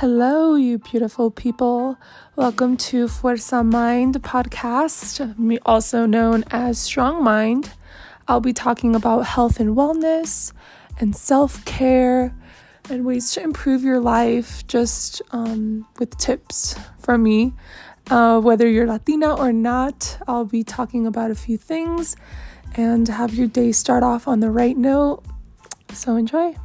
Hello, 0.00 0.54
you 0.54 0.78
beautiful 0.78 1.30
people. 1.30 1.98
Welcome 2.34 2.78
to 2.88 3.04
Fuerza 3.04 3.62
Mind 3.62 4.14
podcast, 4.22 5.60
also 5.66 6.06
known 6.06 6.42
as 6.50 6.78
Strong 6.78 7.22
Mind. 7.22 7.70
I'll 8.26 8.40
be 8.40 8.54
talking 8.54 8.96
about 8.96 9.26
health 9.26 9.60
and 9.60 9.76
wellness 9.76 10.54
and 11.00 11.14
self 11.14 11.62
care 11.66 12.34
and 12.88 13.04
ways 13.04 13.32
to 13.32 13.42
improve 13.42 13.82
your 13.82 14.00
life 14.00 14.66
just 14.66 15.20
um, 15.32 15.86
with 15.98 16.16
tips 16.16 16.76
from 16.98 17.22
me. 17.22 17.52
Uh, 18.10 18.40
whether 18.40 18.66
you're 18.66 18.86
Latina 18.86 19.34
or 19.34 19.52
not, 19.52 20.16
I'll 20.26 20.46
be 20.46 20.64
talking 20.64 21.06
about 21.06 21.30
a 21.30 21.34
few 21.34 21.58
things 21.58 22.16
and 22.74 23.06
have 23.06 23.34
your 23.34 23.48
day 23.48 23.70
start 23.70 24.02
off 24.02 24.26
on 24.26 24.40
the 24.40 24.50
right 24.50 24.78
note. 24.78 25.22
So 25.92 26.16
enjoy. 26.16 26.56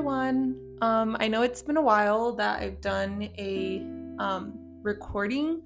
Everyone. 0.00 0.56
Um, 0.80 1.14
I 1.20 1.28
know 1.28 1.42
it's 1.42 1.60
been 1.60 1.76
a 1.76 1.82
while 1.82 2.32
that 2.36 2.62
I've 2.62 2.80
done 2.80 3.28
a 3.36 3.86
um, 4.18 4.58
recording, 4.80 5.60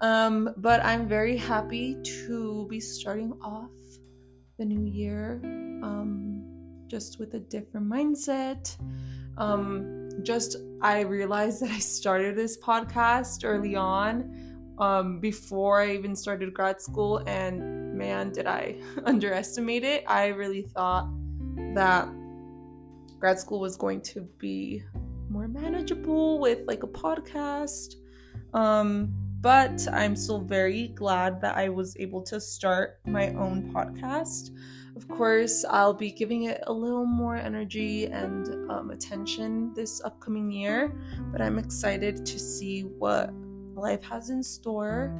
um, 0.00 0.52
but 0.58 0.84
I'm 0.84 1.08
very 1.08 1.38
happy 1.38 1.96
to 2.26 2.66
be 2.68 2.78
starting 2.78 3.32
off 3.40 3.70
the 4.58 4.66
new 4.66 4.84
year 4.84 5.40
um, 5.82 6.44
just 6.88 7.18
with 7.18 7.32
a 7.32 7.38
different 7.38 7.88
mindset. 7.88 8.76
Um, 9.38 10.10
just 10.24 10.58
I 10.82 11.00
realized 11.00 11.62
that 11.62 11.70
I 11.70 11.78
started 11.78 12.36
this 12.36 12.58
podcast 12.58 13.44
early 13.44 13.76
on 13.76 14.74
um, 14.78 15.20
before 15.20 15.80
I 15.80 15.92
even 15.92 16.14
started 16.14 16.52
grad 16.52 16.82
school, 16.82 17.22
and 17.26 17.94
man, 17.94 18.30
did 18.30 18.46
I 18.46 18.76
underestimate 19.06 19.84
it. 19.84 20.04
I 20.06 20.26
really 20.26 20.64
thought 20.64 21.08
that 21.74 22.10
grad 23.20 23.38
school 23.38 23.60
was 23.60 23.76
going 23.76 24.00
to 24.00 24.22
be 24.38 24.82
more 25.28 25.46
manageable 25.46 26.40
with 26.40 26.66
like 26.66 26.82
a 26.82 26.88
podcast. 26.88 27.96
Um, 28.54 29.14
but 29.42 29.86
I'm 29.92 30.16
still 30.16 30.40
very 30.40 30.88
glad 30.88 31.40
that 31.42 31.56
I 31.56 31.68
was 31.68 31.96
able 31.98 32.22
to 32.24 32.40
start 32.40 32.98
my 33.06 33.28
own 33.34 33.72
podcast. 33.72 34.50
Of 34.96 35.06
course, 35.08 35.64
I'll 35.68 35.94
be 35.94 36.10
giving 36.10 36.44
it 36.44 36.62
a 36.66 36.72
little 36.72 37.06
more 37.06 37.36
energy 37.36 38.06
and 38.06 38.70
um, 38.70 38.90
attention 38.90 39.72
this 39.74 40.02
upcoming 40.04 40.50
year, 40.50 40.92
but 41.30 41.40
I'm 41.40 41.58
excited 41.58 42.26
to 42.26 42.38
see 42.38 42.82
what 42.82 43.32
life 43.74 44.02
has 44.02 44.30
in 44.30 44.42
store 44.42 45.16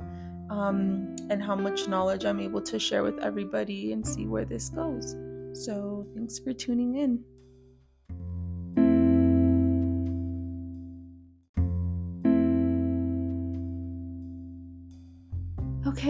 um, 0.51 1.17
and 1.31 1.43
how 1.43 1.55
much 1.55 1.87
knowledge 1.87 2.25
I'm 2.25 2.41
able 2.41 2.61
to 2.63 2.79
share 2.79 3.03
with 3.03 3.19
everybody 3.21 3.93
and 3.93 4.07
see 4.07 4.27
where 4.27 4.45
this 4.45 4.69
goes. 4.71 5.17
So, 5.53 6.07
thanks 6.15 6.39
for 6.39 6.53
tuning 6.53 6.97
in. 6.97 7.25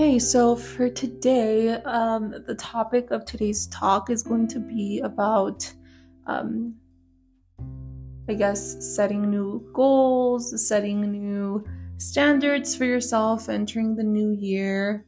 Okay, 0.01 0.19
so 0.19 0.57
for 0.57 0.89
today, 0.89 1.75
um, 1.83 2.35
the 2.47 2.55
topic 2.55 3.11
of 3.11 3.27
today's 3.27 3.67
talk 3.67 4.09
is 4.09 4.23
going 4.23 4.49
to 4.49 4.59
be 4.59 5.01
about, 5.01 5.71
um, 6.27 6.75
I 8.27 8.33
guess, 8.33 8.79
setting 8.97 9.31
new 9.31 9.71
goals, 9.75 10.67
setting 10.67 11.03
new 11.03 11.63
standards 11.99 12.75
for 12.75 12.87
yourself 12.87 13.51
entering 13.51 13.95
the 13.95 14.03
new 14.03 14.31
year. 14.31 15.05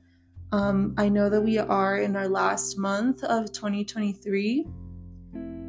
Um, 0.52 0.94
I 0.98 1.08
know 1.08 1.30
that 1.30 1.40
we 1.40 1.56
are 1.56 1.96
in 1.96 2.14
our 2.14 2.28
last 2.28 2.76
month 2.76 3.24
of 3.24 3.50
2023, 3.50 4.66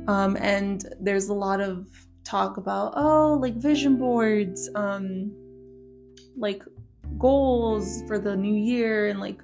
um, 0.09 0.35
and 0.35 0.83
there's 0.99 1.29
a 1.29 1.33
lot 1.33 1.61
of 1.61 1.87
talk 2.25 2.57
about, 2.57 2.91
oh, 2.97 3.37
like 3.41 3.55
vision 3.55 3.95
boards, 3.95 4.69
um, 4.75 5.31
like 6.35 6.61
goals 7.19 8.03
for 8.07 8.19
the 8.19 8.35
new 8.35 8.53
year 8.53 9.07
and 9.09 9.19
like 9.19 9.41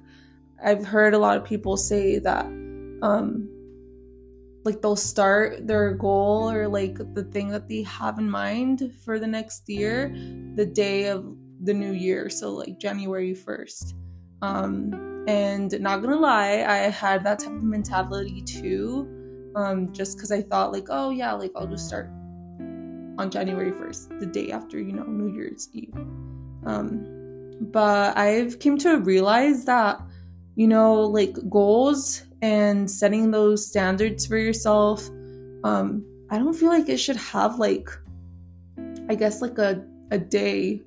I've 0.62 0.84
heard 0.84 1.14
a 1.14 1.18
lot 1.18 1.36
of 1.36 1.44
people 1.44 1.76
say 1.76 2.18
that 2.18 2.44
um 3.02 3.48
like 4.64 4.82
they'll 4.82 4.96
start 4.96 5.66
their 5.66 5.94
goal 5.94 6.50
or 6.50 6.68
like 6.68 6.98
the 7.14 7.24
thing 7.24 7.48
that 7.48 7.68
they 7.68 7.82
have 7.82 8.18
in 8.18 8.30
mind 8.30 8.92
for 9.04 9.18
the 9.18 9.26
next 9.26 9.68
year 9.68 10.14
the 10.54 10.66
day 10.66 11.06
of 11.06 11.24
the 11.62 11.72
new 11.72 11.92
year 11.92 12.28
so 12.28 12.52
like 12.52 12.78
January 12.78 13.34
1st 13.34 13.94
um 14.42 15.24
and 15.28 15.78
not 15.80 16.02
gonna 16.02 16.16
lie 16.16 16.64
I 16.66 16.90
had 16.90 17.24
that 17.24 17.38
type 17.38 17.48
of 17.54 17.62
mentality 17.62 18.42
too 18.42 19.52
um 19.56 19.92
just 19.92 20.16
because 20.16 20.30
I 20.30 20.42
thought 20.42 20.72
like 20.72 20.86
oh 20.90 21.10
yeah 21.10 21.32
like 21.32 21.52
I'll 21.56 21.66
just 21.66 21.86
start 21.86 22.10
on 23.18 23.30
January 23.30 23.72
1st 23.72 24.20
the 24.20 24.26
day 24.26 24.50
after 24.50 24.78
you 24.78 24.92
know 24.92 25.04
New 25.04 25.34
Year's 25.34 25.68
Eve. 25.72 25.94
Um 26.64 27.19
but 27.60 28.16
I've 28.16 28.58
came 28.58 28.78
to 28.78 28.98
realize 28.98 29.64
that 29.66 30.00
you 30.56 30.66
know 30.66 31.02
like 31.02 31.36
goals 31.48 32.24
and 32.42 32.90
setting 32.90 33.30
those 33.30 33.66
standards 33.66 34.26
for 34.26 34.38
yourself 34.38 35.08
um 35.64 36.04
I 36.30 36.38
don't 36.38 36.54
feel 36.54 36.68
like 36.68 36.88
it 36.88 36.98
should 36.98 37.16
have 37.16 37.58
like 37.58 37.88
I 39.08 39.14
guess 39.14 39.42
like 39.42 39.58
a 39.58 39.84
a 40.10 40.18
day 40.18 40.82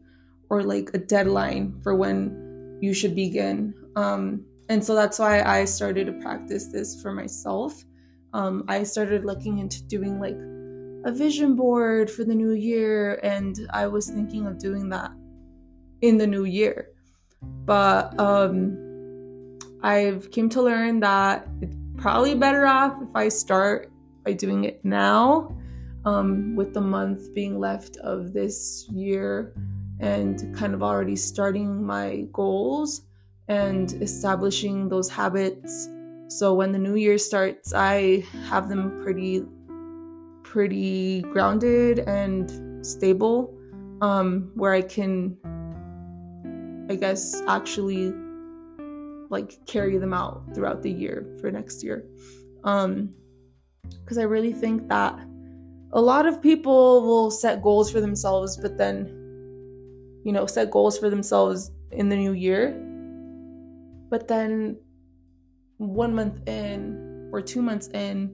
or 0.50 0.64
like 0.64 0.92
a 0.94 0.98
deadline 0.98 1.80
for 1.82 1.96
when 1.96 2.78
you 2.82 2.94
should 2.94 3.16
begin. 3.16 3.74
Um 3.96 4.46
and 4.70 4.84
so 4.84 4.96
that's 4.96 5.20
why 5.20 5.42
I 5.44 5.66
started 5.66 6.08
to 6.08 6.14
practice 6.14 6.68
this 6.68 7.02
for 7.02 7.12
myself. 7.14 7.84
Um 8.34 8.64
I 8.68 8.84
started 8.84 9.26
looking 9.26 9.60
into 9.60 9.84
doing 9.84 10.20
like 10.20 10.38
a 11.06 11.12
vision 11.12 11.56
board 11.56 12.10
for 12.10 12.24
the 12.24 12.34
new 12.34 12.54
year 12.54 13.20
and 13.24 13.60
I 13.72 13.88
was 13.88 14.10
thinking 14.10 14.48
of 14.48 14.58
doing 14.58 14.90
that 14.90 15.12
in 16.04 16.18
the 16.18 16.28
new 16.28 16.44
year. 16.44 16.90
But 17.66 18.20
um, 18.20 19.58
I've 19.82 20.30
came 20.32 20.50
to 20.50 20.62
learn 20.62 21.00
that 21.00 21.48
it's 21.62 21.76
probably 21.98 22.36
better 22.36 22.66
off 22.66 23.02
if 23.02 23.16
I 23.16 23.30
start 23.30 23.90
by 24.26 24.34
doing 24.34 24.66
it 24.66 24.84
now, 24.84 25.58
um, 26.06 26.56
with 26.58 26.74
the 26.74 26.82
month 26.82 27.34
being 27.34 27.58
left 27.58 27.96
of 27.98 28.34
this 28.34 28.86
year 28.92 29.54
and 30.00 30.54
kind 30.54 30.74
of 30.74 30.84
already 30.84 31.16
starting 31.16 31.82
my 31.86 32.28
goals 32.34 33.04
and 33.48 33.94
establishing 34.02 34.90
those 34.90 35.10
habits. 35.10 35.88
So 36.28 36.54
when 36.54 36.74
the 36.74 36.80
new 36.80 36.96
year 36.96 37.18
starts, 37.18 37.74
I 37.74 38.26
have 38.50 38.68
them 38.68 39.02
pretty 39.04 39.44
pretty 40.44 41.22
grounded 41.22 42.00
and 42.00 42.86
stable 42.86 43.58
um, 44.02 44.52
where 44.56 44.74
I 44.74 44.82
can 44.82 45.38
I 46.94 46.96
guess, 46.96 47.42
actually 47.48 48.14
like 49.30 49.66
carry 49.66 49.98
them 49.98 50.14
out 50.14 50.44
throughout 50.54 50.84
the 50.84 50.92
year 50.92 51.26
for 51.42 51.52
next 51.52 51.84
year. 51.84 52.06
Um, 52.64 53.16
because 54.02 54.20
I 54.20 54.24
really 54.24 54.54
think 54.54 54.88
that 54.90 55.20
a 55.92 56.02
lot 56.02 56.26
of 56.28 56.42
people 56.42 57.02
will 57.02 57.32
set 57.32 57.62
goals 57.62 57.92
for 57.92 58.00
themselves, 58.00 58.58
but 58.58 58.78
then, 58.78 59.08
you 60.24 60.32
know, 60.32 60.46
set 60.46 60.70
goals 60.70 60.98
for 61.00 61.10
themselves 61.10 61.72
in 61.92 62.10
the 62.10 62.16
new 62.16 62.34
year. 62.34 62.80
But 64.10 64.28
then 64.28 64.78
one 65.78 66.14
month 66.14 66.48
in 66.48 67.30
or 67.34 67.42
two 67.42 67.62
months 67.64 67.88
in, 67.90 68.32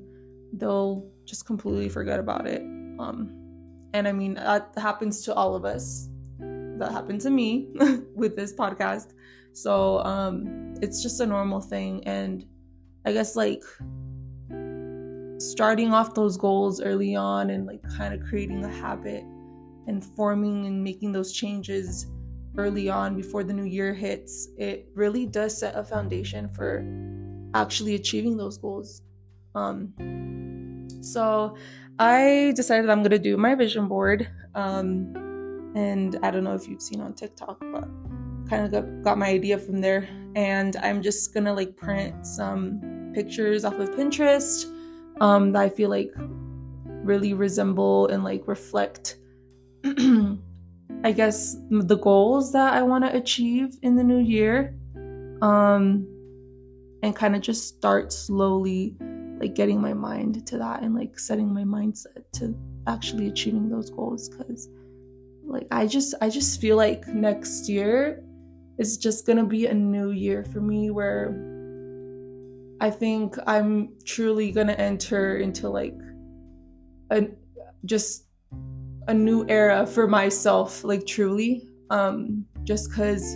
they'll 0.53 1.09
just 1.23 1.45
completely 1.45 1.87
forget 1.87 2.19
about 2.19 2.45
it. 2.45 2.61
Um, 2.99 3.35
and 3.93 4.05
I 4.05 4.11
mean, 4.11 4.33
that 4.33 4.73
happens 4.75 5.23
to 5.23 5.33
all 5.33 5.55
of 5.55 5.63
us 5.63 6.09
that 6.79 6.91
happened 6.91 7.21
to 7.21 7.29
me 7.29 7.69
with 8.15 8.35
this 8.35 8.53
podcast. 8.53 9.13
So 9.53 9.99
um 9.99 10.75
it's 10.81 11.01
just 11.01 11.19
a 11.19 11.25
normal 11.25 11.61
thing 11.61 12.05
and 12.07 12.45
I 13.05 13.13
guess 13.13 13.35
like 13.35 13.63
starting 15.39 15.93
off 15.93 16.13
those 16.13 16.37
goals 16.37 16.81
early 16.81 17.15
on 17.15 17.49
and 17.49 17.65
like 17.65 17.81
kind 17.97 18.13
of 18.13 18.21
creating 18.27 18.63
a 18.63 18.69
habit 18.69 19.23
and 19.87 20.03
forming 20.15 20.65
and 20.65 20.83
making 20.83 21.11
those 21.11 21.31
changes 21.31 22.07
early 22.57 22.89
on 22.89 23.15
before 23.15 23.43
the 23.43 23.53
new 23.53 23.63
year 23.63 23.93
hits, 23.93 24.49
it 24.57 24.89
really 24.95 25.25
does 25.25 25.57
set 25.57 25.75
a 25.75 25.83
foundation 25.83 26.49
for 26.49 26.83
actually 27.53 27.95
achieving 27.95 28.37
those 28.37 28.57
goals. 28.57 29.01
Um 29.55 29.93
so 31.01 31.55
I 31.97 32.53
decided 32.55 32.89
I'm 32.89 32.99
going 32.99 33.11
to 33.11 33.19
do 33.19 33.37
my 33.37 33.55
vision 33.55 33.87
board. 33.87 34.29
Um 34.55 35.28
and 35.75 36.17
I 36.23 36.31
don't 36.31 36.43
know 36.43 36.55
if 36.55 36.67
you've 36.67 36.81
seen 36.81 37.01
on 37.01 37.13
TikTok, 37.13 37.59
but 37.71 37.87
kind 38.49 38.65
of 38.65 38.71
got, 38.71 39.03
got 39.03 39.17
my 39.17 39.27
idea 39.27 39.57
from 39.57 39.81
there. 39.81 40.09
And 40.35 40.75
I'm 40.77 41.01
just 41.01 41.33
gonna 41.33 41.53
like 41.53 41.75
print 41.75 42.25
some 42.25 43.11
pictures 43.13 43.65
off 43.65 43.75
of 43.75 43.89
Pinterest 43.91 44.65
um, 45.21 45.51
that 45.51 45.61
I 45.61 45.69
feel 45.69 45.89
like 45.89 46.11
really 46.85 47.33
resemble 47.33 48.07
and 48.07 48.23
like 48.23 48.47
reflect, 48.47 49.17
I 49.85 51.11
guess, 51.13 51.57
the 51.69 51.97
goals 51.97 52.51
that 52.53 52.73
I 52.73 52.81
want 52.81 53.03
to 53.05 53.15
achieve 53.15 53.77
in 53.81 53.95
the 53.95 54.03
new 54.03 54.19
year. 54.19 54.75
Um, 55.41 56.07
and 57.01 57.15
kind 57.15 57.35
of 57.35 57.41
just 57.41 57.67
start 57.67 58.11
slowly 58.11 58.95
like 59.39 59.55
getting 59.55 59.81
my 59.81 59.93
mind 59.93 60.45
to 60.45 60.57
that 60.57 60.83
and 60.83 60.93
like 60.93 61.17
setting 61.17 61.53
my 61.53 61.63
mindset 61.63 62.23
to 62.33 62.55
actually 62.87 63.27
achieving 63.27 63.69
those 63.69 63.89
goals 63.89 64.29
cuz 64.29 64.67
like 65.49 65.67
I 65.71 65.87
just 65.87 66.13
I 66.21 66.29
just 66.29 66.61
feel 66.61 66.77
like 66.77 67.07
next 67.07 67.67
year 67.67 68.23
is 68.77 68.97
just 68.97 69.25
to 69.37 69.45
be 69.45 69.65
a 69.65 69.73
new 69.73 70.11
year 70.11 70.43
for 70.43 70.61
me 70.61 70.91
where 70.91 71.35
I 72.79 72.89
think 72.89 73.35
I'm 73.45 73.97
truly 74.05 74.51
to 74.67 74.79
enter 74.79 75.37
into 75.37 75.67
like 75.69 75.97
a 77.11 77.27
just 77.85 78.25
a 79.07 79.13
new 79.13 79.45
era 79.49 79.85
for 79.85 80.07
myself 80.07 80.83
like 80.83 81.05
truly. 81.05 81.67
Um 81.89 82.45
just 82.63 82.93
cuz 82.93 83.35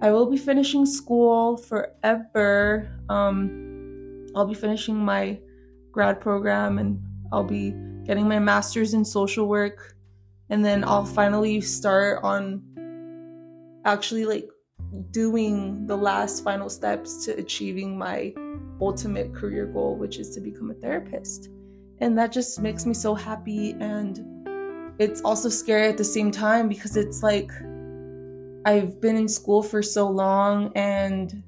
I 0.00 0.10
will 0.10 0.26
be 0.26 0.38
finishing 0.38 0.86
school 0.86 1.58
forever. 1.58 2.88
Um 3.10 4.26
I'll 4.34 4.46
be 4.46 4.54
finishing 4.54 4.96
my 4.96 5.38
grad 5.92 6.20
program 6.20 6.78
and 6.78 6.98
I'll 7.30 7.44
be 7.44 7.74
getting 8.04 8.26
my 8.26 8.38
masters 8.38 8.94
in 8.94 9.04
social 9.04 9.46
work 9.46 9.94
and 10.52 10.62
then 10.62 10.84
I'll 10.84 11.06
finally 11.06 11.62
start 11.62 12.22
on 12.22 12.62
actually 13.86 14.26
like 14.26 14.50
doing 15.10 15.86
the 15.86 15.96
last 15.96 16.44
final 16.44 16.68
steps 16.68 17.24
to 17.24 17.32
achieving 17.38 17.96
my 17.96 18.34
ultimate 18.78 19.32
career 19.32 19.64
goal, 19.64 19.96
which 19.96 20.18
is 20.18 20.34
to 20.34 20.42
become 20.42 20.70
a 20.70 20.74
therapist. 20.74 21.48
And 22.00 22.18
that 22.18 22.32
just 22.32 22.60
makes 22.60 22.84
me 22.84 22.92
so 22.92 23.14
happy. 23.14 23.74
And 23.80 24.20
it's 24.98 25.22
also 25.22 25.48
scary 25.48 25.88
at 25.88 25.96
the 25.96 26.04
same 26.04 26.30
time 26.30 26.68
because 26.68 26.98
it's 26.98 27.22
like 27.22 27.50
I've 28.66 29.00
been 29.00 29.16
in 29.16 29.28
school 29.28 29.62
for 29.62 29.82
so 29.82 30.06
long 30.06 30.70
and 30.74 31.42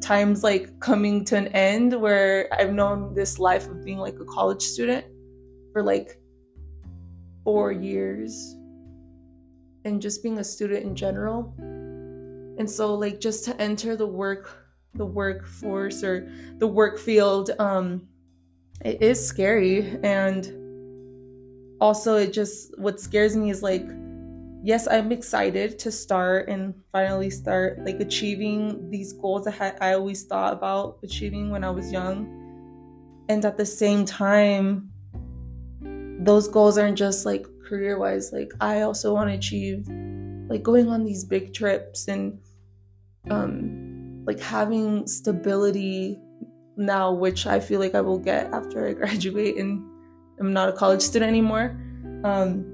times 0.00 0.42
like 0.42 0.80
coming 0.80 1.26
to 1.26 1.36
an 1.36 1.48
end 1.48 2.00
where 2.00 2.48
I've 2.58 2.72
known 2.72 3.12
this 3.12 3.38
life 3.38 3.68
of 3.68 3.84
being 3.84 3.98
like 3.98 4.18
a 4.20 4.24
college 4.24 4.62
student 4.62 5.04
for 5.74 5.82
like 5.82 6.18
four 7.44 7.72
years 7.72 8.56
and 9.84 10.00
just 10.00 10.22
being 10.22 10.38
a 10.38 10.44
student 10.44 10.84
in 10.84 10.94
general. 10.94 11.54
And 12.58 12.70
so 12.70 12.94
like 12.94 13.20
just 13.20 13.44
to 13.46 13.60
enter 13.60 13.96
the 13.96 14.06
work 14.06 14.62
the 14.94 15.06
workforce 15.06 16.04
or 16.04 16.30
the 16.58 16.66
work 16.66 16.98
field 16.98 17.50
um 17.58 18.06
it 18.84 19.00
is 19.00 19.24
scary 19.24 19.98
and 20.02 20.52
also 21.80 22.16
it 22.16 22.32
just 22.32 22.78
what 22.78 23.00
scares 23.00 23.34
me 23.34 23.50
is 23.50 23.62
like 23.62 23.86
yes 24.62 24.86
i'm 24.88 25.10
excited 25.10 25.78
to 25.78 25.90
start 25.90 26.48
and 26.48 26.74
finally 26.92 27.30
start 27.30 27.82
like 27.84 28.00
achieving 28.00 28.90
these 28.90 29.14
goals 29.14 29.46
that 29.46 29.78
i 29.80 29.94
always 29.94 30.24
thought 30.24 30.52
about 30.52 30.98
achieving 31.02 31.50
when 31.50 31.64
i 31.64 31.70
was 31.70 31.90
young 31.90 32.28
and 33.30 33.44
at 33.46 33.56
the 33.56 33.66
same 33.66 34.04
time 34.04 34.91
those 36.24 36.48
goals 36.48 36.78
aren't 36.78 36.96
just 36.96 37.26
like 37.26 37.46
career 37.66 37.98
wise 37.98 38.32
like 38.32 38.52
i 38.60 38.82
also 38.82 39.14
want 39.14 39.28
to 39.28 39.34
achieve 39.34 39.86
like 40.48 40.62
going 40.62 40.88
on 40.88 41.04
these 41.04 41.24
big 41.24 41.52
trips 41.52 42.08
and 42.08 42.38
um 43.30 44.24
like 44.24 44.38
having 44.38 45.06
stability 45.06 46.18
now 46.76 47.12
which 47.12 47.46
i 47.46 47.58
feel 47.58 47.80
like 47.80 47.94
i 47.94 48.00
will 48.00 48.18
get 48.18 48.52
after 48.52 48.86
i 48.86 48.92
graduate 49.02 49.56
and 49.56 49.82
i'm 50.40 50.52
not 50.52 50.68
a 50.68 50.72
college 50.72 51.02
student 51.02 51.28
anymore. 51.28 51.76
Um 52.24 52.68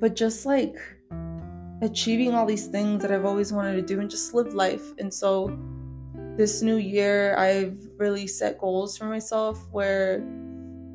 but 0.00 0.16
just 0.16 0.44
like 0.46 0.76
achieving 1.82 2.34
all 2.34 2.46
these 2.46 2.66
things 2.66 3.02
that 3.02 3.10
i've 3.10 3.24
always 3.24 3.52
wanted 3.52 3.74
to 3.76 3.82
do 3.82 4.00
and 4.00 4.10
just 4.10 4.34
live 4.34 4.54
life. 4.54 4.92
And 4.98 5.12
so 5.12 5.58
this 6.36 6.62
new 6.62 6.76
year 6.76 7.36
i've 7.36 7.78
really 7.96 8.26
set 8.26 8.58
goals 8.58 8.96
for 8.98 9.04
myself 9.04 9.66
where 9.70 10.20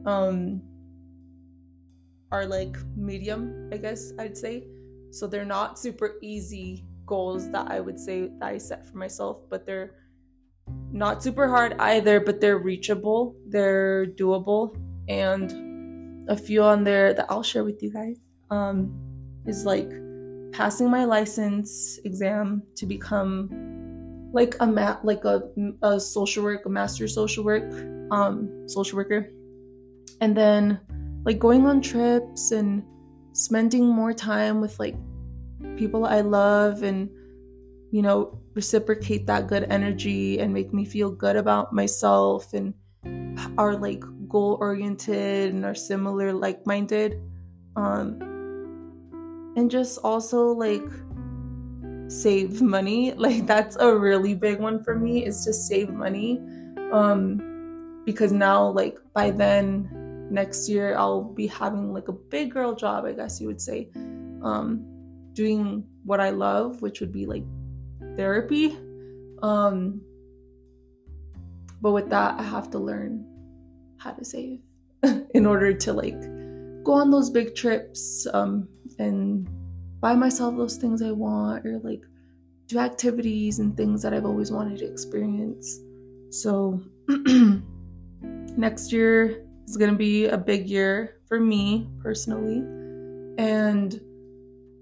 um 0.06 0.62
are 2.32 2.46
like 2.46 2.78
medium 2.96 3.70
i 3.74 3.78
guess 3.78 4.14
i'd 4.20 4.38
say. 4.38 4.68
So 5.12 5.28
they're 5.28 5.46
not 5.46 5.80
super 5.80 6.16
easy 6.22 6.86
goals 7.06 7.50
that 7.52 7.72
I 7.72 7.80
would 7.80 8.00
say 8.00 8.30
that 8.40 8.44
I 8.44 8.58
set 8.60 8.86
for 8.86 8.98
myself, 8.98 9.42
but 9.50 9.66
they're 9.66 9.96
not 10.92 11.24
super 11.24 11.48
hard 11.48 11.76
either, 11.80 12.20
but 12.20 12.40
they're 12.40 12.60
reachable, 12.60 13.36
they're 13.48 14.06
doable, 14.06 14.78
and 15.08 16.30
a 16.30 16.38
few 16.38 16.62
on 16.62 16.84
there 16.84 17.14
that 17.14 17.26
I'll 17.30 17.44
share 17.44 17.64
with 17.64 17.82
you 17.82 17.92
guys 17.92 18.18
um, 18.52 18.94
is 19.48 19.66
like 19.66 19.90
passing 20.52 20.90
my 20.92 21.06
license 21.06 22.00
exam 22.06 22.62
to 22.76 22.86
become 22.86 23.50
like 24.32 24.56
a 24.60 24.68
mat 24.68 25.04
like 25.04 25.26
a, 25.26 25.42
a 25.82 26.00
social 26.00 26.44
work 26.44 26.64
a 26.66 26.70
master 26.70 27.08
social 27.08 27.44
work 27.44 27.64
um 28.12 28.68
social 28.68 28.96
worker. 28.96 29.32
And 30.22 30.38
then 30.38 30.80
like 31.26 31.40
going 31.40 31.66
on 31.66 31.82
trips 31.82 32.52
and 32.52 32.84
spending 33.34 33.88
more 33.88 34.14
time 34.14 34.62
with 34.62 34.80
like 34.80 34.96
people 35.78 36.06
I 36.06 36.22
love 36.22 36.84
and, 36.84 37.10
you 37.92 38.02
know, 38.02 38.40
reciprocate 38.54 39.28
that 39.28 39.48
good 39.48 39.66
energy 39.70 40.40
and 40.40 40.54
make 40.54 40.74
me 40.74 40.86
feel 40.86 41.12
good 41.12 41.36
about 41.36 41.74
myself 41.74 42.54
and 42.54 42.74
are 43.58 43.76
like 43.76 44.04
goal 44.28 44.58
oriented 44.60 45.54
and 45.54 45.66
are 45.66 45.76
similar, 45.76 46.34
like 46.34 46.66
minded. 46.66 47.22
Um, 47.76 48.20
and 49.56 49.70
just 49.70 50.00
also 50.04 50.48
like 50.48 50.86
save 52.10 52.62
money. 52.62 53.14
Like 53.18 53.46
that's 53.46 53.76
a 53.78 53.96
really 53.96 54.36
big 54.36 54.60
one 54.60 54.84
for 54.84 54.96
me 54.96 55.26
is 55.26 55.44
to 55.46 55.54
save 55.54 55.90
money. 55.90 56.40
Um, 56.92 58.02
because 58.06 58.32
now, 58.32 58.68
like 58.70 58.98
by 59.14 59.32
then, 59.32 59.99
next 60.32 60.70
year, 60.70 60.96
I'll 60.98 61.24
be 61.24 61.48
having 61.48 61.94
like 61.94 62.08
a 62.08 62.14
big 62.14 62.52
girl 62.52 62.76
job, 62.76 63.06
I 63.06 63.14
guess 63.14 63.40
you 63.40 63.48
would 63.48 63.62
say. 63.62 63.90
Um, 64.42 64.86
doing 65.34 65.86
what 66.04 66.20
I 66.20 66.30
love, 66.30 66.82
which 66.82 67.00
would 67.00 67.12
be 67.12 67.26
like 67.26 67.44
therapy. 68.16 68.78
Um, 69.42 70.02
but 71.82 71.92
with 71.92 72.10
that, 72.10 72.40
I 72.40 72.44
have 72.44 72.70
to 72.72 72.80
learn 72.80 73.26
how 73.98 74.12
to 74.12 74.26
save 74.26 74.62
in 75.34 75.46
order 75.46 75.74
to 75.74 75.94
like 75.94 76.20
go 76.84 76.94
on 76.94 77.12
those 77.12 77.30
big 77.30 77.56
trips 77.56 78.28
um, 78.34 78.68
and 78.98 79.48
buy 80.02 80.16
myself 80.16 80.56
those 80.58 80.78
things 80.78 81.02
I 81.02 81.12
want 81.12 81.66
or 81.66 81.80
like 81.80 82.02
do 82.68 82.80
activities 82.80 83.60
and 83.60 83.76
things 83.76 84.02
that 84.04 84.14
I've 84.14 84.26
always 84.26 84.52
wanted 84.52 84.80
to 84.80 84.92
experience. 84.92 85.80
So 86.30 86.82
next 88.22 88.92
year 88.92 89.46
is 89.70 89.78
going 89.78 89.92
to 89.92 89.98
be 89.98 90.26
a 90.26 90.38
big 90.38 90.68
year 90.68 91.18
for 91.28 91.40
me 91.40 91.88
personally. 92.02 92.58
And 93.38 94.02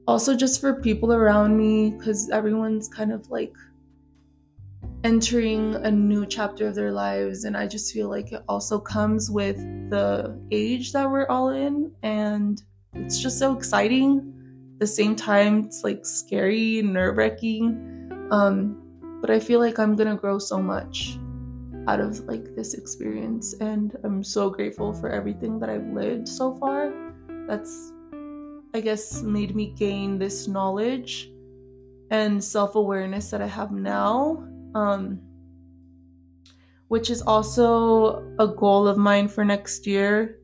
also 0.08 0.36
just 0.36 0.62
for 0.62 0.74
people 0.74 1.12
around 1.12 1.58
me 1.58 1.92
because 1.92 2.30
everyone's 2.30 2.88
kind 2.88 3.12
of 3.12 3.30
like 3.30 3.54
entering 5.04 5.76
a 5.76 5.92
new 5.92 6.26
chapter 6.26 6.68
of 6.68 6.76
their 6.76 6.92
lives. 6.92 7.44
And 7.44 7.56
i 7.58 7.68
just 7.68 7.94
feel 7.94 8.10
like 8.10 8.32
it 8.32 8.44
also 8.48 8.80
comes 8.80 9.30
with 9.30 9.58
the 9.90 10.40
age 10.52 10.94
that 10.94 11.10
we're 11.10 11.28
all 11.28 11.50
in. 11.50 11.92
And 12.02 12.62
it's 12.94 13.20
just 13.20 13.38
so 13.38 13.56
exciting. 13.56 14.34
At 14.76 14.80
the 14.80 14.88
same 14.88 15.16
time 15.16 15.66
it's 15.66 15.84
like 15.84 16.06
scary 16.06 16.82
nerve-wracking. 16.82 18.30
Um 18.32 18.84
but 19.20 19.32
i 19.32 19.40
feel 19.40 19.60
like 19.60 19.80
i'm 19.80 19.96
gonna 19.96 20.16
grow 20.16 20.38
so 20.38 20.62
much 20.62 21.18
out 21.88 22.00
of 22.00 22.20
like 22.26 22.56
this 22.56 22.74
experience 22.74 23.54
and 23.62 23.98
i'm 24.04 24.24
so 24.24 24.50
grateful 24.50 24.94
for 24.94 25.10
everything 25.10 25.60
that 25.60 25.70
i've 25.70 25.88
lived 25.88 26.28
so 26.28 26.54
far 26.56 26.92
that's 27.48 27.94
I 28.78 28.80
guess, 28.80 29.24
made 29.24 29.56
me 29.56 29.74
gain 29.76 30.20
this 30.20 30.48
knowledge 30.48 31.32
and 32.12 32.44
self 32.44 32.76
awareness 32.76 33.32
that 33.32 33.42
I 33.42 33.48
have 33.48 33.72
now. 33.72 34.48
Um, 34.76 35.20
which 36.90 37.10
is 37.10 37.24
also 37.24 38.24
a 38.38 38.48
goal 38.48 38.88
of 38.88 38.98
mine 38.98 39.28
for 39.28 39.44
next 39.44 39.88
year 39.88 40.38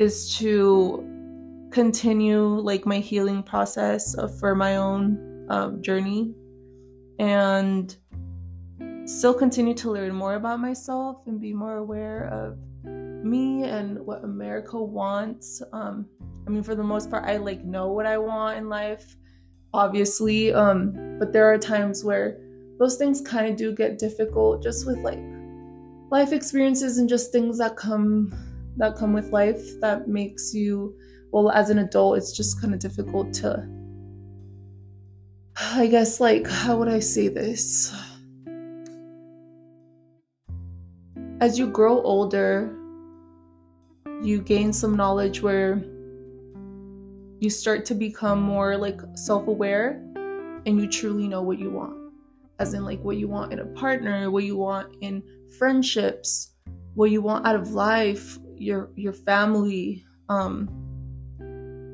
is 0.00 0.36
to 0.38 1.68
continue 1.70 2.44
like 2.44 2.84
my 2.84 2.98
healing 2.98 3.42
process 3.42 4.16
for 4.40 4.54
my 4.56 4.76
own 4.76 5.46
um, 5.48 5.80
journey 5.80 6.34
and 7.18 7.96
still 9.06 9.34
continue 9.34 9.74
to 9.74 9.90
learn 9.90 10.14
more 10.14 10.34
about 10.34 10.60
myself 10.60 11.26
and 11.26 11.40
be 11.40 11.52
more 11.52 11.76
aware 11.76 12.28
of 12.28 12.58
me 13.24 13.64
and 13.64 13.98
what 13.98 14.24
America 14.24 14.82
wants. 14.82 15.62
Um, 15.72 16.06
I 16.46 16.50
mean, 16.50 16.62
for 16.62 16.74
the 16.74 16.82
most 16.82 17.10
part, 17.10 17.24
I 17.24 17.36
like 17.38 17.64
know 17.64 17.92
what 17.92 18.06
I 18.06 18.18
want 18.18 18.58
in 18.58 18.68
life, 18.68 19.16
obviously. 19.72 20.52
Um, 20.52 21.16
but 21.18 21.32
there 21.32 21.50
are 21.52 21.58
times 21.58 22.04
where 22.04 22.38
those 22.78 22.96
things 22.96 23.20
kind 23.20 23.46
of 23.46 23.56
do 23.56 23.74
get 23.74 23.98
difficult, 23.98 24.62
just 24.62 24.86
with 24.86 24.98
like 24.98 25.20
life 26.10 26.32
experiences 26.32 26.98
and 26.98 27.08
just 27.08 27.32
things 27.32 27.58
that 27.58 27.76
come 27.76 28.32
that 28.76 28.96
come 28.96 29.12
with 29.12 29.30
life 29.32 29.80
that 29.80 30.08
makes 30.08 30.54
you 30.54 30.94
well 31.32 31.50
as 31.50 31.70
an 31.70 31.78
adult 31.78 32.16
it's 32.18 32.36
just 32.36 32.60
kind 32.60 32.74
of 32.74 32.80
difficult 32.80 33.32
to 33.32 33.68
i 35.56 35.86
guess 35.86 36.20
like 36.20 36.46
how 36.46 36.76
would 36.76 36.88
i 36.88 36.98
say 36.98 37.28
this 37.28 37.92
as 41.44 41.58
you 41.58 41.66
grow 41.66 42.00
older, 42.00 42.74
you 44.22 44.40
gain 44.40 44.72
some 44.72 44.96
knowledge 44.96 45.42
where 45.42 45.84
you 47.38 47.50
start 47.50 47.84
to 47.84 47.94
become 47.94 48.40
more 48.40 48.78
like 48.78 48.98
self 49.14 49.46
aware 49.46 50.02
and 50.64 50.80
you 50.80 50.88
truly 50.88 51.28
know 51.28 51.42
what 51.42 51.58
you 51.58 51.68
want. 51.68 52.14
As 52.60 52.72
in, 52.72 52.82
like, 52.82 53.04
what 53.04 53.18
you 53.18 53.28
want 53.28 53.52
in 53.52 53.58
a 53.58 53.66
partner, 53.66 54.30
what 54.30 54.44
you 54.44 54.56
want 54.56 54.96
in 55.02 55.22
friendships, 55.58 56.54
what 56.94 57.10
you 57.10 57.20
want 57.20 57.46
out 57.46 57.56
of 57.56 57.72
life, 57.72 58.38
your 58.56 58.88
your 58.96 59.12
family, 59.12 60.02
um, 60.30 60.70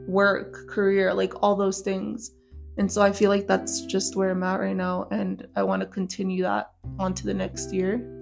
work, 0.07 0.69
career, 0.69 1.13
like 1.13 1.35
all 1.43 1.57
those 1.57 1.81
things. 1.81 2.31
And 2.79 2.91
so 2.91 3.03
I 3.03 3.11
feel 3.11 3.31
like 3.31 3.49
that's 3.49 3.81
just 3.81 4.15
where 4.15 4.31
I'm 4.31 4.45
at 4.45 4.61
right 4.61 4.77
now, 4.77 5.09
and 5.11 5.45
I 5.57 5.65
want 5.65 5.81
to 5.81 5.89
continue 5.89 6.45
that 6.45 6.71
on 7.01 7.15
to 7.15 7.27
the 7.27 7.35
next 7.35 7.73
year. 7.73 8.20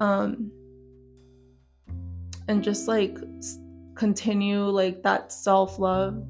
Um, 0.00 0.52
and 2.48 2.62
just 2.62 2.88
like 2.88 3.18
continue 3.94 4.64
like 4.64 5.02
that 5.02 5.32
self 5.32 5.78
love 5.78 6.24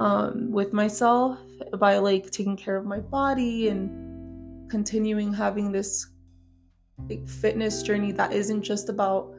um, 0.00 0.50
with 0.50 0.72
myself 0.72 1.38
by 1.78 1.98
like 1.98 2.30
taking 2.30 2.56
care 2.56 2.76
of 2.76 2.84
my 2.84 2.98
body 2.98 3.68
and 3.68 4.70
continuing 4.70 5.32
having 5.32 5.72
this 5.72 6.08
like 7.08 7.28
fitness 7.28 7.82
journey 7.82 8.12
that 8.12 8.32
isn't 8.32 8.62
just 8.62 8.88
about 8.88 9.32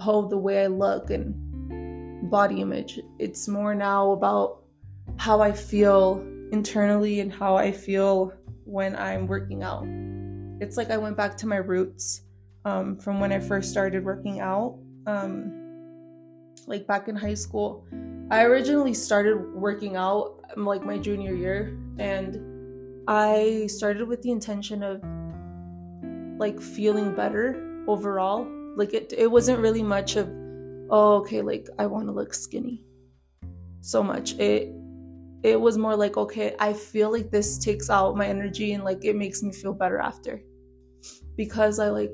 oh 0.00 0.28
the 0.28 0.36
way 0.36 0.64
I 0.64 0.66
look 0.66 1.10
and 1.10 2.30
body 2.30 2.60
image. 2.60 3.00
It's 3.18 3.48
more 3.48 3.74
now 3.74 4.12
about 4.12 4.64
how 5.16 5.40
I 5.40 5.52
feel 5.52 6.20
internally 6.52 7.20
and 7.20 7.32
how 7.32 7.56
I 7.56 7.72
feel 7.72 8.32
when 8.64 8.94
I'm 8.96 9.26
working 9.26 9.62
out. 9.62 9.86
It's 10.60 10.76
like 10.76 10.90
I 10.90 10.96
went 10.96 11.16
back 11.16 11.36
to 11.38 11.46
my 11.46 11.56
roots 11.56 12.22
um, 12.68 12.96
from 12.96 13.18
when 13.20 13.32
I 13.32 13.40
first 13.40 13.70
started 13.70 14.04
working 14.04 14.40
out. 14.40 14.78
Um, 15.06 15.54
like 16.66 16.86
back 16.86 17.08
in 17.08 17.16
high 17.16 17.34
school, 17.34 17.86
I 18.30 18.42
originally 18.44 18.92
started 18.92 19.36
working 19.54 19.96
out 19.96 20.44
um, 20.54 20.66
like 20.66 20.84
my 20.84 20.98
junior 20.98 21.34
year, 21.34 21.78
and 21.98 23.08
I 23.08 23.66
started 23.68 24.06
with 24.06 24.20
the 24.22 24.30
intention 24.30 24.82
of 24.82 25.02
like 26.38 26.60
feeling 26.60 27.14
better 27.14 27.84
overall. 27.88 28.46
Like 28.76 28.92
it, 28.92 29.14
it 29.16 29.30
wasn't 29.30 29.60
really 29.60 29.82
much 29.82 30.16
of, 30.16 30.28
oh, 30.90 31.16
okay, 31.20 31.40
like 31.40 31.68
I 31.78 31.86
want 31.86 32.06
to 32.06 32.12
look 32.12 32.34
skinny. 32.34 32.84
So 33.80 34.02
much. 34.02 34.34
It 34.34 34.74
it 35.44 35.58
was 35.58 35.78
more 35.78 35.94
like 35.94 36.16
okay 36.16 36.56
i 36.58 36.72
feel 36.72 37.12
like 37.12 37.30
this 37.30 37.58
takes 37.58 37.90
out 37.90 38.16
my 38.16 38.26
energy 38.26 38.72
and 38.72 38.82
like 38.82 39.04
it 39.04 39.14
makes 39.14 39.40
me 39.40 39.52
feel 39.52 39.72
better 39.72 40.00
after 40.00 40.42
because 41.36 41.78
i 41.78 41.88
like 41.88 42.12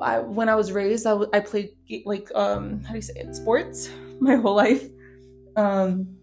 I, 0.00 0.20
when 0.20 0.48
i 0.48 0.54
was 0.54 0.72
raised 0.72 1.06
I, 1.06 1.10
w- 1.10 1.30
I 1.32 1.40
played 1.40 1.70
like 2.04 2.30
um 2.34 2.82
how 2.84 2.90
do 2.90 2.96
you 2.96 3.02
say 3.02 3.14
it? 3.16 3.34
Sports 3.34 3.90
my 4.20 4.36
whole 4.36 4.54
life. 4.54 4.88
Um 5.56 6.16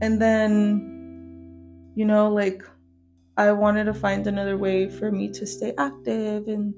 and 0.00 0.20
then 0.20 1.92
you 1.94 2.04
know 2.04 2.28
like 2.28 2.62
i 3.36 3.52
wanted 3.52 3.84
to 3.84 3.94
find 3.94 4.26
another 4.26 4.56
way 4.56 4.88
for 4.88 5.12
me 5.12 5.28
to 5.28 5.46
stay 5.46 5.72
active 5.78 6.48
and 6.48 6.74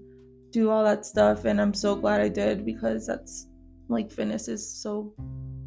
do 0.51 0.71
all 0.71 0.85
that 0.85 1.07
stuff 1.07 1.45
and 1.45 1.61
i'm 1.61 1.73
so 1.73 1.95
glad 1.95 2.21
i 2.21 2.29
did 2.29 2.67
because 2.67 3.07
that's 3.07 3.47
like 3.89 4.11
fitness 4.11 4.49
is 4.49 4.69
so 4.69 5.15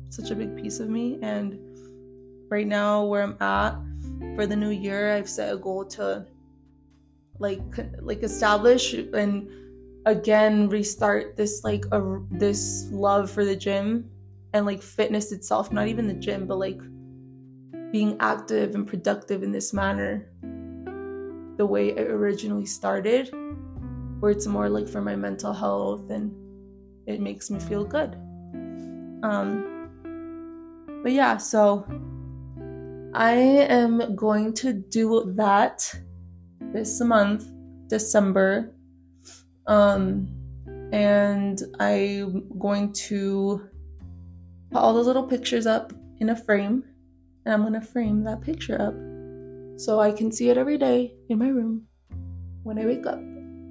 such 0.09 0.31
a 0.31 0.35
big 0.35 0.55
piece 0.55 0.79
of 0.79 0.89
me 0.89 1.17
and 1.21 1.57
right 2.49 2.67
now 2.67 3.03
where 3.03 3.23
I'm 3.23 3.37
at 3.41 3.75
for 4.35 4.45
the 4.45 4.55
new 4.55 4.69
year, 4.69 5.15
I've 5.15 5.29
set 5.29 5.53
a 5.53 5.57
goal 5.57 5.85
to 5.85 6.25
like 7.39 7.61
like 8.01 8.23
establish 8.23 8.93
and 8.93 9.47
again 10.07 10.69
restart 10.69 11.35
this 11.35 11.63
like 11.63 11.85
a 11.91 12.19
this 12.31 12.87
love 12.91 13.29
for 13.29 13.45
the 13.45 13.55
gym 13.55 14.09
and 14.53 14.65
like 14.65 14.81
fitness 14.81 15.31
itself, 15.31 15.71
not 15.71 15.87
even 15.87 16.07
the 16.07 16.13
gym, 16.13 16.47
but 16.47 16.57
like 16.57 16.79
being 17.91 18.17
active 18.19 18.75
and 18.75 18.87
productive 18.87 19.43
in 19.43 19.51
this 19.51 19.73
manner 19.73 20.29
the 21.57 21.65
way 21.65 21.89
it 21.89 22.11
originally 22.11 22.65
started 22.65 23.31
where 24.19 24.31
it's 24.31 24.47
more 24.47 24.69
like 24.69 24.87
for 24.87 25.01
my 25.01 25.15
mental 25.15 25.53
health 25.53 26.09
and 26.09 26.31
it 27.07 27.19
makes 27.19 27.49
me 27.49 27.59
feel 27.59 27.83
good 27.83 28.15
um 29.23 29.89
but 31.01 31.11
yeah 31.11 31.37
so 31.37 31.85
I 33.13 33.33
am 33.33 34.15
going 34.15 34.53
to 34.55 34.73
do 34.73 35.33
that 35.37 35.91
this 36.73 37.01
month, 37.01 37.45
December. 37.87 38.75
Um, 39.67 40.27
and 40.91 41.61
I'm 41.79 42.57
going 42.57 42.93
to 42.93 43.69
put 44.71 44.79
all 44.79 44.93
those 44.93 45.07
little 45.07 45.27
pictures 45.27 45.65
up 45.65 45.93
in 46.19 46.29
a 46.29 46.35
frame, 46.35 46.83
and 47.45 47.53
I'm 47.53 47.63
gonna 47.63 47.81
frame 47.81 48.23
that 48.23 48.41
picture 48.41 48.81
up 48.81 48.95
so 49.79 49.99
I 49.99 50.11
can 50.11 50.31
see 50.31 50.49
it 50.49 50.57
every 50.57 50.77
day 50.77 51.13
in 51.29 51.37
my 51.37 51.49
room 51.49 51.83
when 52.63 52.79
I 52.79 52.85
wake 52.85 53.05
up, 53.05 53.19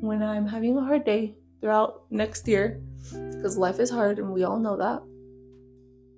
when 0.00 0.22
I'm 0.22 0.46
having 0.46 0.76
a 0.76 0.80
hard 0.80 1.04
day 1.04 1.34
throughout 1.60 2.04
next 2.10 2.46
year, 2.46 2.80
because 3.10 3.58
life 3.58 3.80
is 3.80 3.90
hard 3.90 4.18
and 4.18 4.30
we 4.32 4.44
all 4.44 4.58
know 4.58 4.76
that 4.76 5.02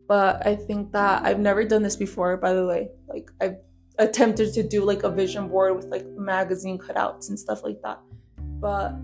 but 0.08 0.44
I 0.47 0.56
think 0.56 0.90
that 0.92 1.23
I've 1.23 1.38
never 1.38 1.64
done 1.64 1.82
this 1.82 1.94
before, 1.94 2.38
by 2.38 2.54
the 2.54 2.66
way. 2.66 2.88
Like, 3.06 3.30
I've 3.42 3.58
attempted 3.99 4.54
to 4.54 4.62
do 4.62 4.82
like 4.82 5.02
a 5.02 5.11
vision 5.11 5.49
board 5.49 5.76
with 5.76 5.87
like 5.87 6.06
magazine 6.06 6.78
cutouts 6.78 7.28
and 7.28 7.38
stuff 7.38 7.62
like 7.62 7.82
that. 7.82 8.00
But 8.38 8.94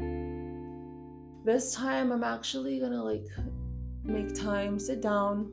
this 1.44 1.74
time 1.74 2.10
I'm 2.10 2.24
actually 2.24 2.80
gonna 2.80 3.02
like 3.02 3.26
make 4.02 4.34
time, 4.34 4.78
sit 4.78 5.02
down, 5.02 5.52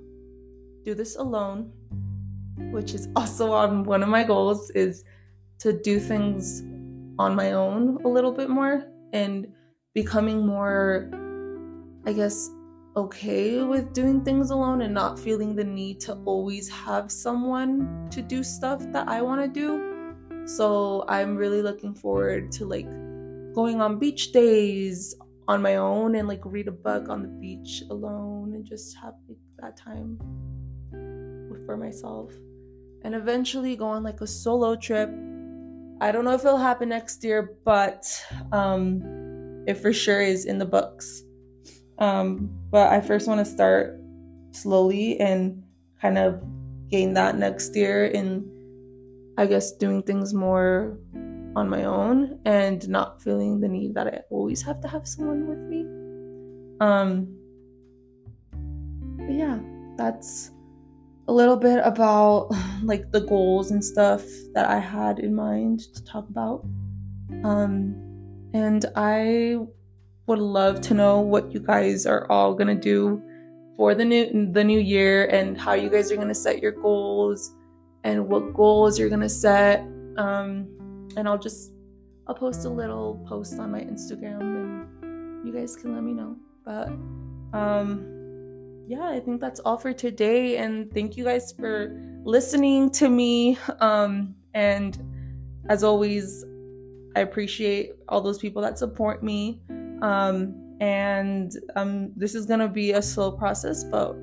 do 0.86 0.96
this 0.96 1.18
alone, 1.18 1.72
which 2.72 2.94
is 2.94 3.10
also 3.16 3.52
on 3.52 3.84
one 3.84 4.02
of 4.02 4.10
my 4.10 4.24
goals 4.24 4.70
is 4.72 5.04
to 5.60 5.74
do 5.74 6.00
things 6.00 6.62
on 7.20 7.36
my 7.36 7.52
own 7.52 8.04
a 8.06 8.08
little 8.08 8.32
bit 8.32 8.50
more 8.50 8.86
and 9.14 9.48
becoming 9.94 10.46
more 10.46 11.12
I 12.06 12.14
guess 12.14 12.50
okay 12.96 13.62
with 13.62 13.94
doing 13.94 14.24
things 14.24 14.50
alone 14.50 14.82
and 14.82 14.94
not 14.94 15.20
feeling 15.20 15.56
the 15.56 15.64
need 15.64 16.00
to 16.02 16.14
always 16.26 16.68
have 16.70 17.12
someone 17.12 18.08
to 18.12 18.22
do 18.22 18.44
stuff 18.44 18.82
that 18.92 19.08
I 19.08 19.22
want 19.22 19.42
to 19.42 19.48
do. 19.48 20.48
So 20.48 21.06
I'm 21.08 21.36
really 21.36 21.62
looking 21.62 21.94
forward 21.94 22.52
to 22.54 22.66
like 22.66 22.90
going 23.54 23.82
on 23.82 24.00
beach 24.00 24.32
days 24.32 25.16
on 25.52 25.62
my 25.62 25.76
own 25.76 26.16
and 26.16 26.30
like 26.30 26.40
read 26.46 26.70
a 26.70 26.72
book 26.72 27.10
on 27.10 27.22
the 27.22 27.28
beach 27.28 27.84
alone 27.90 28.54
and 28.54 28.64
just 28.64 28.96
have 28.96 29.16
like, 29.28 29.38
that 29.60 29.76
time 29.76 30.18
for 31.66 31.76
myself. 31.76 32.32
And 33.04 33.14
eventually 33.14 33.76
go 33.76 33.88
on 33.88 34.02
like 34.02 34.22
a 34.22 34.28
solo 34.28 34.78
trip. 34.78 35.10
I 36.00 36.12
don't 36.12 36.24
know 36.24 36.34
if 36.34 36.46
it'll 36.46 36.58
happen 36.58 36.90
next 36.90 37.22
year, 37.24 37.58
but 37.66 38.06
um, 38.54 39.02
it 39.68 39.76
for 39.76 39.92
sure 39.92 40.22
is 40.22 40.46
in 40.46 40.58
the 40.58 40.66
books. 40.66 41.24
Um, 42.00 42.50
but 42.72 42.90
I 42.90 43.02
first 43.02 43.28
want 43.28 43.40
to 43.40 43.46
start 43.46 44.00
slowly 44.52 45.20
and 45.20 45.64
kind 46.02 46.18
of 46.18 46.42
gain 46.90 47.14
that 47.16 47.38
next 47.38 47.76
year 47.76 48.06
in, 48.06 48.50
I 49.38 49.48
guess, 49.48 49.74
doing 49.74 50.02
things 50.02 50.34
more 50.34 50.98
on 51.56 51.70
my 51.70 51.84
own 51.84 52.40
and 52.46 52.88
not 52.88 53.22
feeling 53.22 53.60
the 53.60 53.68
need 53.68 53.94
that 53.96 54.08
I 54.08 54.22
always 54.30 54.62
have 54.62 54.82
to 54.82 54.88
have 54.88 55.08
someone 55.08 55.48
with 55.48 55.60
me. 55.60 55.86
Um, 56.80 57.28
but 59.18 59.34
yeah, 59.34 59.60
that's 59.98 60.52
a 61.28 61.34
little 61.34 61.58
bit 61.58 61.80
about 61.84 62.50
like 62.84 63.12
the 63.12 63.22
goals 63.22 63.72
and 63.72 63.84
stuff 63.84 64.24
that 64.54 64.70
I 64.70 64.80
had 64.80 65.20
in 65.20 65.36
mind 65.36 65.82
to 65.94 66.04
talk 66.04 66.28
about. 66.30 66.66
Um, 67.44 67.96
and 68.54 68.86
I 68.96 69.58
would 70.28 70.40
love 70.40 70.82
to 70.82 70.94
know 70.94 71.20
what 71.20 71.54
you 71.54 71.60
guys 71.60 72.06
are 72.06 72.30
all 72.32 72.54
gonna 72.54 72.76
do 72.76 73.22
for 73.78 73.96
the 73.96 74.06
new 74.06 74.52
the 74.52 74.64
new 74.64 74.80
year 74.80 75.26
and 75.26 75.60
how 75.60 75.74
you 75.74 75.90
guys 75.90 76.12
are 76.12 76.18
gonna 76.18 76.36
set 76.36 76.62
your 76.62 76.72
goals 76.72 77.52
and 78.04 78.28
what 78.28 78.54
goals 78.54 79.00
you're 79.00 79.10
gonna 79.10 79.30
set. 79.30 79.86
Um, 80.18 80.68
and 81.18 81.28
I'll 81.28 81.38
just 81.38 81.72
I'll 82.28 82.36
post 82.36 82.66
a 82.66 82.70
little 82.70 83.24
post 83.28 83.60
on 83.60 83.72
my 83.72 83.82
Instagram 83.82 84.42
and 84.42 85.46
you 85.46 85.54
guys 85.54 85.76
can 85.76 85.94
let 85.94 86.04
me 86.04 86.14
know. 86.14 86.36
But 86.66 86.88
um 87.58 88.06
yeah, 88.88 89.08
I 89.10 89.20
think 89.20 89.40
that's 89.40 89.60
all 89.62 89.78
for 89.78 89.94
today 89.94 90.58
and 90.58 90.92
thank 90.94 91.18
you 91.18 91.24
guys 91.24 91.54
for 91.54 91.98
listening 92.24 92.90
to 92.92 93.10
me. 93.10 93.58
Um 93.80 94.36
and 94.54 94.98
as 95.70 95.84
always, 95.84 96.46
I 97.16 97.22
appreciate 97.22 97.94
all 98.08 98.22
those 98.22 98.40
people 98.40 98.62
that 98.62 98.78
support 98.78 99.24
me. 99.24 99.62
Um, 100.02 100.76
and 100.80 101.52
um, 101.76 102.12
this 102.16 102.34
is 102.34 102.46
gonna 102.46 102.68
be 102.68 102.94
a 102.94 103.02
slow 103.02 103.32
process, 103.32 103.84
but 103.84 104.16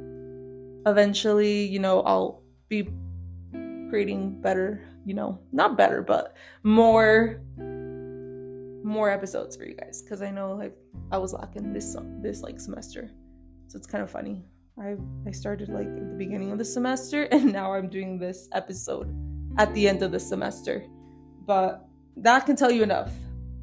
eventually, 0.86 1.64
you 1.64 1.78
know, 1.78 2.02
I'll 2.02 2.42
be 2.68 2.88
creating 3.88 4.40
better, 4.40 4.82
you 5.08 5.14
know, 5.14 5.40
not 5.52 5.78
better, 5.78 6.02
but 6.02 6.36
more 6.64 7.40
more 8.84 9.10
episodes 9.10 9.56
for 9.56 9.64
you 9.64 9.74
guys 9.74 10.02
because 10.02 10.22
I 10.22 10.30
know 10.30 10.52
like 10.52 10.76
I 11.10 11.16
was 11.16 11.32
lacking 11.32 11.72
this 11.72 11.96
this 12.20 12.42
like 12.42 12.60
semester, 12.60 13.10
so 13.68 13.78
it's 13.78 13.86
kind 13.86 14.04
of 14.04 14.10
funny. 14.10 14.44
I 14.78 14.96
I 15.26 15.30
started 15.30 15.70
like 15.70 15.86
at 15.86 16.10
the 16.10 16.18
beginning 16.18 16.52
of 16.52 16.58
the 16.58 16.64
semester 16.64 17.22
and 17.32 17.50
now 17.50 17.72
I'm 17.72 17.88
doing 17.88 18.18
this 18.18 18.50
episode 18.52 19.08
at 19.56 19.72
the 19.72 19.88
end 19.88 20.02
of 20.02 20.12
the 20.12 20.20
semester, 20.20 20.84
but 21.46 21.88
that 22.18 22.44
can 22.44 22.54
tell 22.54 22.70
you 22.70 22.82
enough. 22.82 23.12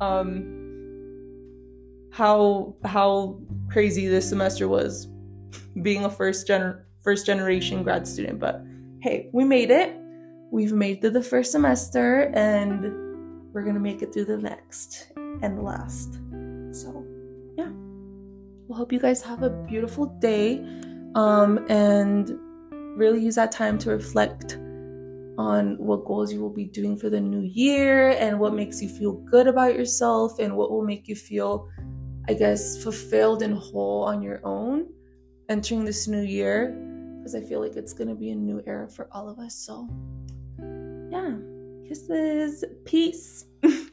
Um, 0.02 0.56
how 2.12 2.75
how 2.84 3.40
crazy 3.70 4.08
this 4.08 4.28
semester 4.28 4.68
was 4.68 5.08
being 5.84 6.06
a 6.06 6.10
first 6.10 6.48
gen 6.48 6.82
first 7.04 7.28
generation 7.28 7.84
grad 7.84 8.08
student 8.08 8.40
but 8.40 8.64
hey 9.02 9.30
we 9.32 9.44
made 9.44 9.70
it 9.70 9.96
we've 10.56 10.72
made 10.72 11.02
through 11.02 11.10
the 11.10 11.22
first 11.22 11.52
semester 11.52 12.32
and 12.34 12.82
we're 13.54 13.64
gonna 13.64 13.80
make 13.80 14.02
it 14.02 14.14
through 14.14 14.24
the 14.24 14.38
next 14.38 15.12
and 15.42 15.62
last 15.62 16.14
so 16.72 17.06
yeah 17.58 17.70
we'll 18.66 18.78
hope 18.78 18.94
you 18.94 19.00
guys 19.00 19.22
have 19.22 19.44
a 19.44 19.50
beautiful 19.50 20.06
day 20.20 20.64
um, 21.16 21.66
and 21.70 22.32
really 22.98 23.20
use 23.22 23.36
that 23.36 23.52
time 23.52 23.78
to 23.78 23.90
reflect 23.90 24.58
on 25.38 25.76
what 25.78 26.06
goals 26.06 26.32
you 26.32 26.40
will 26.40 26.56
be 26.64 26.64
doing 26.64 26.96
for 26.96 27.10
the 27.10 27.20
new 27.20 27.42
year 27.42 28.12
and 28.12 28.40
what 28.40 28.54
makes 28.54 28.82
you 28.82 28.88
feel 28.88 29.12
good 29.12 29.48
about 29.48 29.76
yourself 29.76 30.40
and 30.40 30.56
what 30.56 30.72
will 30.72 30.86
make 30.86 31.10
you 31.10 31.16
feel 31.16 31.68
I 32.28 32.34
guess, 32.34 32.82
fulfilled 32.82 33.44
and 33.44 33.56
whole 33.56 34.04
on 34.04 34.22
your 34.22 34.42
own 34.44 34.88
entering 35.48 35.86
this 35.86 36.08
new 36.08 36.24
year 36.24 36.70
because 37.20 37.36
I 37.36 37.42
feel 37.42 37.62
like 37.62 37.76
it's 37.76 37.94
going 37.94 38.08
to 38.08 38.16
be 38.16 38.32
a 38.32 38.36
new 38.36 38.64
era 38.66 38.88
for 38.90 39.08
all 39.12 39.30
of 39.30 39.38
us. 39.38 39.54
So, 39.56 39.88
kisses, 41.96 42.64
peace. 42.84 43.46